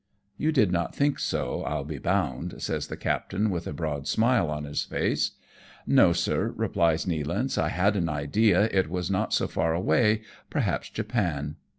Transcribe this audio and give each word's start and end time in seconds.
"You 0.35 0.51
did 0.51 0.71
not 0.71 0.95
think 0.95 1.19
so, 1.19 1.63
Fll 1.63 1.85
be 1.87 1.99
bound," 1.99 2.55
says 2.59 2.87
the 2.87 2.97
captain, 2.97 3.51
with 3.51 3.67
a 3.67 3.71
broad 3.71 4.07
smile 4.07 4.49
on 4.49 4.63
his 4.63 4.83
face." 4.83 5.33
No, 5.85 6.11
sir," 6.11 6.55
replies 6.57 7.05
Nealance," 7.05 7.55
I 7.63 7.69
had 7.69 7.95
an 7.95 8.09
idea 8.09 8.63
it 8.71 8.89
was 8.89 9.11
not 9.11 9.31
so 9.31 9.47
far 9.47 9.75
away, 9.75 10.23
perhaps 10.49 10.89
Japan." 10.89 11.57